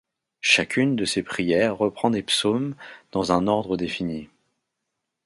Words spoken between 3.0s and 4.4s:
dans un ordre défini.